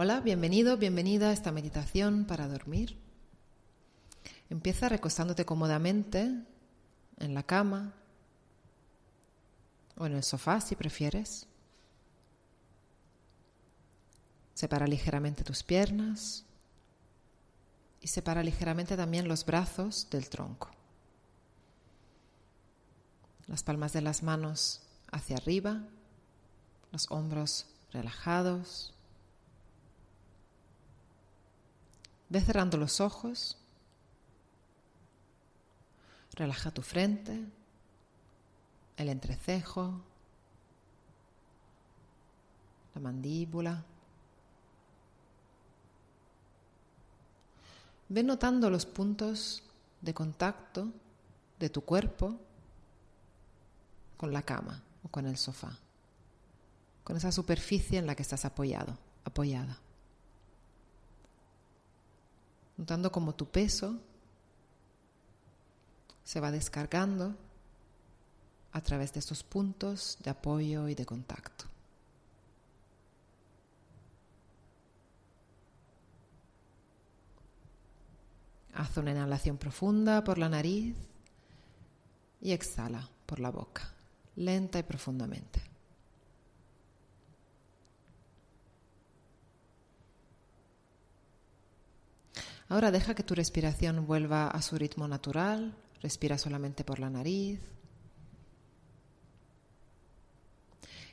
Hola, 0.00 0.20
bienvenido, 0.20 0.76
bienvenida 0.76 1.30
a 1.30 1.32
esta 1.32 1.50
meditación 1.50 2.24
para 2.24 2.46
dormir. 2.46 2.96
Empieza 4.48 4.88
recostándote 4.88 5.44
cómodamente 5.44 6.36
en 7.16 7.34
la 7.34 7.42
cama 7.42 7.94
o 9.96 10.06
en 10.06 10.12
el 10.14 10.22
sofá 10.22 10.60
si 10.60 10.76
prefieres. 10.76 11.48
Separa 14.54 14.86
ligeramente 14.86 15.42
tus 15.42 15.64
piernas 15.64 16.44
y 18.00 18.06
separa 18.06 18.44
ligeramente 18.44 18.96
también 18.96 19.26
los 19.26 19.44
brazos 19.44 20.08
del 20.10 20.28
tronco. 20.28 20.70
Las 23.48 23.64
palmas 23.64 23.92
de 23.92 24.02
las 24.02 24.22
manos 24.22 24.80
hacia 25.10 25.38
arriba, 25.38 25.82
los 26.92 27.10
hombros 27.10 27.66
relajados. 27.90 28.94
Ve 32.28 32.40
cerrando 32.40 32.76
los 32.76 33.00
ojos. 33.00 33.56
Relaja 36.32 36.70
tu 36.70 36.82
frente, 36.82 37.44
el 38.96 39.08
entrecejo, 39.08 40.00
la 42.94 43.00
mandíbula. 43.00 43.84
Ve 48.08 48.22
notando 48.22 48.70
los 48.70 48.86
puntos 48.86 49.62
de 50.00 50.14
contacto 50.14 50.88
de 51.58 51.70
tu 51.70 51.82
cuerpo 51.82 52.36
con 54.16 54.32
la 54.32 54.42
cama 54.42 54.82
o 55.02 55.08
con 55.08 55.26
el 55.26 55.36
sofá, 55.36 55.76
con 57.04 57.16
esa 57.16 57.32
superficie 57.32 57.98
en 57.98 58.06
la 58.06 58.14
que 58.14 58.22
estás 58.22 58.44
apoyado, 58.44 58.96
apoyada. 59.24 59.78
Notando 62.78 63.12
cómo 63.12 63.34
tu 63.34 63.46
peso 63.50 63.98
se 66.24 66.40
va 66.40 66.50
descargando 66.50 67.36
a 68.72 68.80
través 68.80 69.12
de 69.12 69.20
estos 69.20 69.42
puntos 69.42 70.16
de 70.22 70.30
apoyo 70.30 70.88
y 70.88 70.94
de 70.94 71.04
contacto. 71.04 71.64
Haz 78.74 78.96
una 78.96 79.10
inhalación 79.10 79.58
profunda 79.58 80.22
por 80.22 80.38
la 80.38 80.48
nariz 80.48 80.94
y 82.40 82.52
exhala 82.52 83.10
por 83.26 83.40
la 83.40 83.50
boca, 83.50 83.92
lenta 84.36 84.78
y 84.78 84.84
profundamente. 84.84 85.77
Ahora 92.68 92.90
deja 92.90 93.14
que 93.14 93.22
tu 93.22 93.34
respiración 93.34 94.06
vuelva 94.06 94.48
a 94.48 94.60
su 94.60 94.76
ritmo 94.76 95.08
natural, 95.08 95.74
respira 96.02 96.36
solamente 96.36 96.84
por 96.84 96.98
la 96.98 97.08
nariz. 97.08 97.60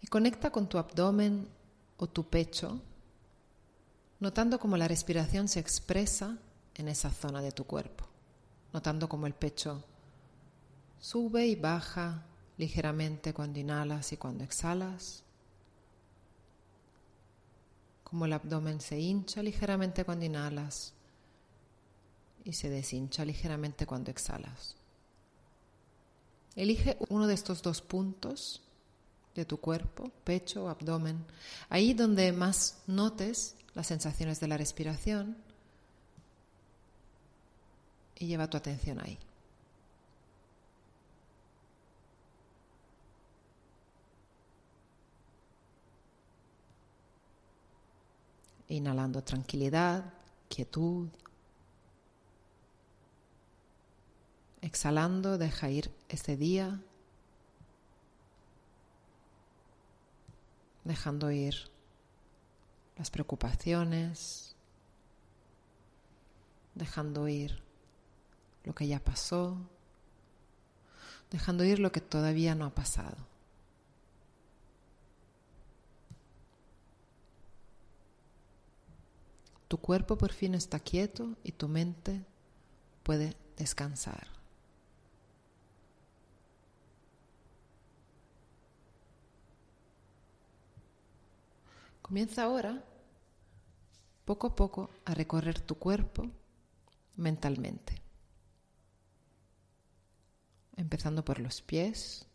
Y 0.00 0.06
conecta 0.06 0.50
con 0.50 0.68
tu 0.68 0.78
abdomen 0.78 1.48
o 1.96 2.06
tu 2.06 2.28
pecho, 2.28 2.80
notando 4.20 4.60
cómo 4.60 4.76
la 4.76 4.86
respiración 4.86 5.48
se 5.48 5.58
expresa 5.58 6.38
en 6.76 6.88
esa 6.88 7.10
zona 7.10 7.42
de 7.42 7.52
tu 7.52 7.64
cuerpo, 7.64 8.04
notando 8.72 9.08
cómo 9.08 9.26
el 9.26 9.34
pecho 9.34 9.82
sube 11.00 11.46
y 11.46 11.56
baja 11.56 12.22
ligeramente 12.58 13.34
cuando 13.34 13.58
inhalas 13.58 14.12
y 14.12 14.16
cuando 14.16 14.44
exhalas, 14.44 15.24
cómo 18.04 18.24
el 18.26 18.32
abdomen 18.32 18.80
se 18.80 19.00
hincha 19.00 19.42
ligeramente 19.42 20.04
cuando 20.04 20.24
inhalas 20.24 20.94
y 22.44 22.52
se 22.54 22.70
deshincha 22.70 23.24
ligeramente 23.24 23.86
cuando 23.86 24.10
exhalas. 24.10 24.76
Elige 26.56 26.96
uno 27.08 27.26
de 27.26 27.34
estos 27.34 27.62
dos 27.62 27.80
puntos 27.80 28.62
de 29.34 29.44
tu 29.44 29.58
cuerpo, 29.58 30.10
pecho 30.24 30.64
o 30.64 30.68
abdomen, 30.68 31.24
ahí 31.68 31.94
donde 31.94 32.32
más 32.32 32.82
notes 32.86 33.54
las 33.74 33.86
sensaciones 33.86 34.40
de 34.40 34.48
la 34.48 34.56
respiración 34.56 35.36
y 38.18 38.26
lleva 38.26 38.50
tu 38.50 38.56
atención 38.56 39.00
ahí. 39.00 39.18
Inhalando 48.68 49.22
tranquilidad, 49.22 50.04
quietud. 50.48 51.08
Exhalando, 54.62 55.38
deja 55.38 55.70
ir 55.70 55.90
ese 56.08 56.36
día, 56.36 56.80
dejando 60.84 61.30
ir 61.30 61.70
las 62.96 63.10
preocupaciones, 63.10 64.54
dejando 66.74 67.28
ir 67.28 67.62
lo 68.64 68.74
que 68.74 68.86
ya 68.86 69.00
pasó, 69.00 69.56
dejando 71.30 71.64
ir 71.64 71.78
lo 71.78 71.92
que 71.92 72.00
todavía 72.00 72.54
no 72.54 72.66
ha 72.66 72.74
pasado. 72.74 73.16
Tu 79.68 79.78
cuerpo 79.78 80.18
por 80.18 80.32
fin 80.32 80.54
está 80.54 80.80
quieto 80.80 81.36
y 81.44 81.52
tu 81.52 81.68
mente 81.68 82.24
puede 83.04 83.36
descansar. 83.56 84.39
Comienza 92.10 92.42
ahora, 92.42 92.84
poco 94.24 94.48
a 94.48 94.56
poco, 94.56 94.90
a 95.04 95.14
recorrer 95.14 95.60
tu 95.60 95.76
cuerpo 95.76 96.28
mentalmente. 97.14 98.02
Empezando 100.76 101.24
por 101.24 101.38
los 101.38 101.62
pies. 101.62 102.26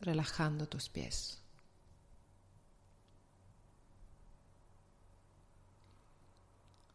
Relajando 0.00 0.66
tus 0.66 0.88
pies. 0.88 1.42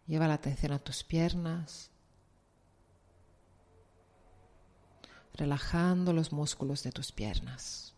Lleva 0.07 0.27
la 0.27 0.33
atención 0.33 0.71
a 0.71 0.79
tus 0.79 1.03
piernas, 1.03 1.91
relajando 5.39 6.11
los 6.11 6.33
músculos 6.33 6.83
de 6.83 6.91
tus 6.91 7.13
piernas. 7.13 7.93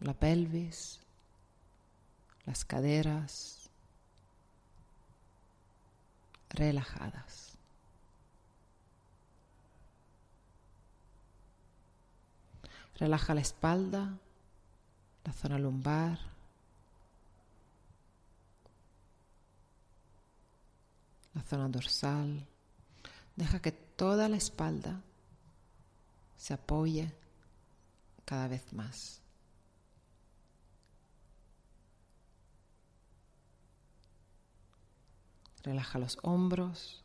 La 0.00 0.12
pelvis, 0.12 1.00
las 2.44 2.66
caderas 2.66 3.70
relajadas. 6.50 7.56
Relaja 12.96 13.34
la 13.34 13.40
espalda, 13.40 14.18
la 15.24 15.32
zona 15.32 15.58
lumbar, 15.58 16.18
la 21.36 21.42
zona 21.42 21.68
dorsal. 21.68 22.46
Deja 23.36 23.60
que 23.60 23.70
toda 23.70 24.28
la 24.28 24.38
espalda 24.38 25.02
se 26.38 26.54
apoye 26.54 27.12
cada 28.24 28.48
vez 28.48 28.72
más. 28.72 29.20
Relaja 35.62 35.98
los 35.98 36.18
hombros, 36.22 37.04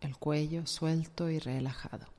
el 0.00 0.16
cuello 0.16 0.66
suelto 0.66 1.28
y 1.28 1.40
relajado. 1.40 2.13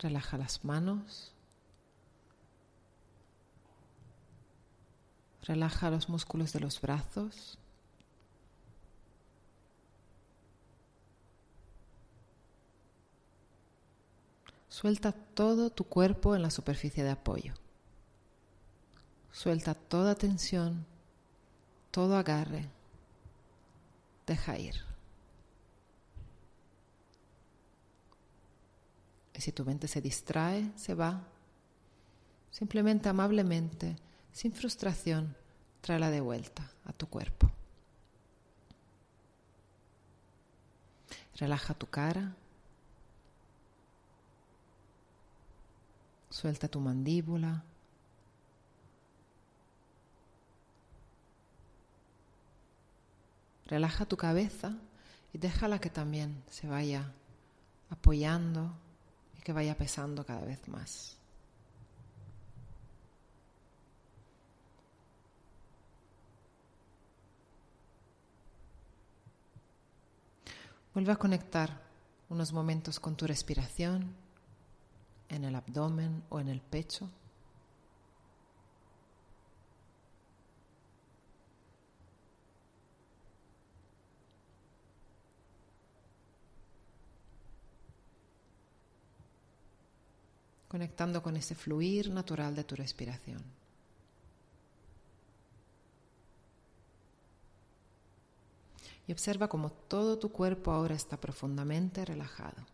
Relaja 0.00 0.38
las 0.38 0.64
manos. 0.64 1.32
Relaja 5.42 5.90
los 5.90 6.08
músculos 6.08 6.54
de 6.54 6.60
los 6.60 6.80
brazos. 6.80 7.58
Suelta 14.70 15.12
todo 15.12 15.68
tu 15.68 15.84
cuerpo 15.84 16.34
en 16.34 16.40
la 16.40 16.50
superficie 16.50 17.04
de 17.04 17.10
apoyo. 17.10 17.52
Suelta 19.32 19.74
toda 19.74 20.14
tensión, 20.14 20.86
todo 21.90 22.16
agarre. 22.16 22.70
Deja 24.26 24.58
ir. 24.58 24.89
Si 29.40 29.52
tu 29.52 29.64
mente 29.64 29.88
se 29.88 30.02
distrae, 30.02 30.70
se 30.76 30.94
va, 30.94 31.26
simplemente 32.50 33.08
amablemente, 33.08 33.96
sin 34.32 34.52
frustración, 34.52 35.34
tráela 35.80 36.10
de 36.10 36.20
vuelta 36.20 36.70
a 36.84 36.92
tu 36.92 37.08
cuerpo. 37.08 37.50
Relaja 41.36 41.72
tu 41.72 41.86
cara. 41.86 42.34
Suelta 46.28 46.68
tu 46.68 46.78
mandíbula. 46.80 47.64
Relaja 53.64 54.04
tu 54.04 54.18
cabeza 54.18 54.76
y 55.32 55.38
déjala 55.38 55.80
que 55.80 55.88
también 55.88 56.42
se 56.50 56.66
vaya 56.66 57.10
apoyando 57.88 58.74
que 59.40 59.52
vaya 59.52 59.76
pesando 59.76 60.24
cada 60.24 60.44
vez 60.44 60.66
más. 60.68 61.16
Vuelve 70.92 71.12
a 71.12 71.16
conectar 71.16 71.80
unos 72.28 72.52
momentos 72.52 72.98
con 72.98 73.16
tu 73.16 73.26
respiración 73.26 74.14
en 75.28 75.44
el 75.44 75.54
abdomen 75.54 76.22
o 76.28 76.40
en 76.40 76.48
el 76.48 76.60
pecho. 76.60 77.08
Conectando 90.70 91.20
con 91.20 91.36
ese 91.36 91.56
fluir 91.56 92.10
natural 92.10 92.54
de 92.54 92.62
tu 92.62 92.76
respiración. 92.76 93.42
Y 99.08 99.12
observa 99.12 99.48
cómo 99.48 99.70
todo 99.70 100.16
tu 100.16 100.30
cuerpo 100.30 100.70
ahora 100.70 100.94
está 100.94 101.16
profundamente 101.16 102.04
relajado. 102.04 102.64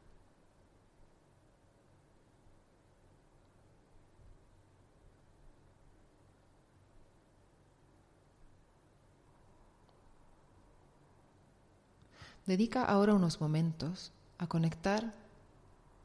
Dedica 12.44 12.84
ahora 12.84 13.14
unos 13.14 13.40
momentos 13.40 14.12
a 14.36 14.46
conectar 14.46 15.25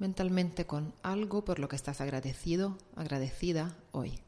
mentalmente 0.01 0.65
con 0.65 0.95
algo 1.03 1.45
por 1.45 1.59
lo 1.59 1.69
que 1.69 1.75
estás 1.75 2.01
agradecido, 2.01 2.75
agradecida 2.95 3.77
hoy. 3.91 4.19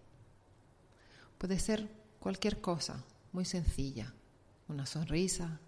Puede 1.39 1.57
ser 1.57 1.89
cualquier 2.19 2.61
cosa, 2.61 3.03
muy 3.31 3.43
sencilla, 3.43 4.13
una 4.67 4.85
sonrisa, 4.85 5.59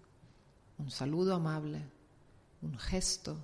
un 0.78 0.92
saludo 0.92 1.34
amable, 1.34 1.82
un 2.62 2.78
gesto. 2.78 3.36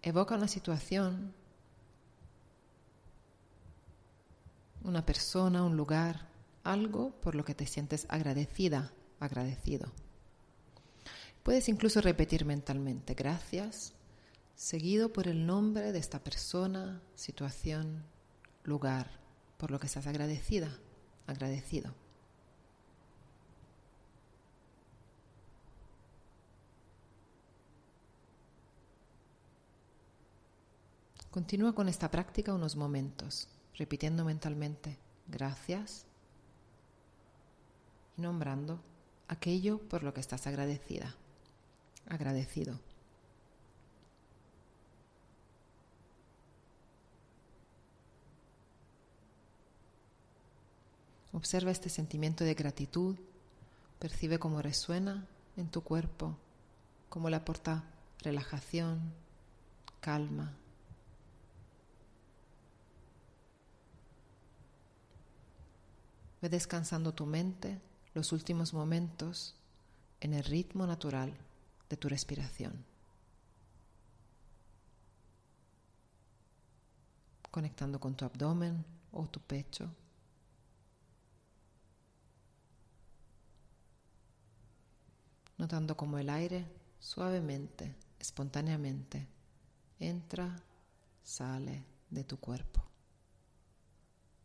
Evoca 0.00 0.36
una 0.36 0.48
situación, 0.48 1.34
una 4.84 5.04
persona, 5.04 5.62
un 5.64 5.76
lugar, 5.76 6.30
algo 6.64 7.10
por 7.20 7.34
lo 7.34 7.44
que 7.44 7.54
te 7.54 7.66
sientes 7.66 8.06
agradecida, 8.08 8.90
agradecido. 9.20 9.92
Puedes 11.42 11.68
incluso 11.68 12.00
repetir 12.00 12.44
mentalmente 12.44 13.14
gracias, 13.14 13.94
seguido 14.54 15.12
por 15.12 15.26
el 15.26 15.44
nombre 15.44 15.90
de 15.90 15.98
esta 15.98 16.22
persona, 16.22 17.02
situación, 17.16 18.04
lugar, 18.62 19.10
por 19.56 19.72
lo 19.72 19.80
que 19.80 19.86
estás 19.86 20.06
agradecida, 20.06 20.78
agradecido. 21.26 21.94
Continúa 31.32 31.74
con 31.74 31.88
esta 31.88 32.08
práctica 32.08 32.54
unos 32.54 32.76
momentos, 32.76 33.48
repitiendo 33.74 34.24
mentalmente 34.24 34.96
gracias 35.26 36.06
y 38.16 38.22
nombrando 38.22 38.80
aquello 39.26 39.78
por 39.88 40.04
lo 40.04 40.14
que 40.14 40.20
estás 40.20 40.46
agradecida 40.46 41.16
agradecido. 42.08 42.78
Observa 51.32 51.70
este 51.70 51.88
sentimiento 51.88 52.44
de 52.44 52.54
gratitud, 52.54 53.16
percibe 53.98 54.38
cómo 54.38 54.60
resuena 54.60 55.26
en 55.56 55.68
tu 55.68 55.80
cuerpo, 55.82 56.36
cómo 57.08 57.30
le 57.30 57.36
aporta 57.36 57.84
relajación, 58.20 59.12
calma. 60.00 60.52
Ve 66.42 66.48
descansando 66.48 67.14
tu 67.14 67.24
mente 67.24 67.80
los 68.14 68.32
últimos 68.32 68.74
momentos 68.74 69.54
en 70.20 70.34
el 70.34 70.44
ritmo 70.44 70.86
natural 70.86 71.32
de 71.92 71.98
tu 71.98 72.08
respiración. 72.08 72.72
Conectando 77.50 78.00
con 78.00 78.14
tu 78.16 78.24
abdomen 78.24 78.82
o 79.10 79.26
tu 79.26 79.40
pecho. 79.40 79.90
Notando 85.58 85.94
cómo 85.94 86.16
el 86.16 86.30
aire 86.30 86.64
suavemente, 86.98 87.94
espontáneamente, 88.18 89.28
entra, 90.00 90.62
sale 91.22 91.84
de 92.08 92.24
tu 92.24 92.38
cuerpo. 92.38 92.82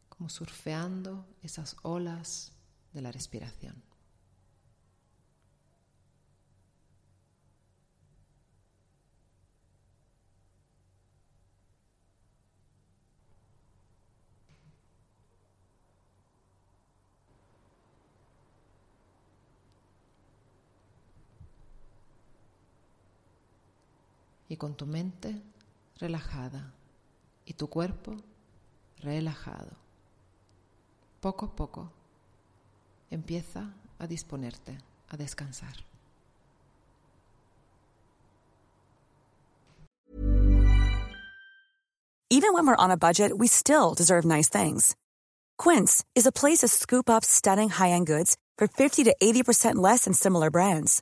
Como 0.09 0.27
surfeando 0.27 1.25
esas 1.41 1.77
olas 1.81 2.51
de 2.91 3.01
la 3.01 3.13
respiración. 3.13 3.87
Y 24.49 24.57
con 24.57 24.75
tu 24.75 24.85
mente 24.85 25.41
relajada 25.99 26.73
y 27.45 27.53
tu 27.53 27.67
cuerpo 27.67 28.15
relajado. 28.99 29.71
Poco 31.19 31.45
a 31.47 31.55
poco 31.55 31.91
empieza 33.09 33.73
a 33.99 34.07
disponerte 34.07 34.77
a 35.09 35.17
descansar. 35.17 35.83
Even 42.29 42.53
when 42.53 42.67
we're 42.67 42.75
on 42.75 42.91
a 42.91 42.97
budget, 42.97 43.31
we 43.35 43.47
still 43.47 43.93
deserve 43.93 44.25
nice 44.25 44.49
things. 44.49 44.95
Quince 45.57 46.03
is 46.13 46.27
a 46.27 46.31
place 46.31 46.59
to 46.59 46.67
scoop 46.67 47.09
up 47.09 47.23
stunning 47.23 47.69
high-end 47.69 48.05
goods 48.05 48.35
for 48.57 48.67
50 48.67 49.05
to 49.05 49.15
80% 49.21 49.75
less 49.75 50.03
than 50.03 50.13
similar 50.13 50.51
brands. 50.51 51.01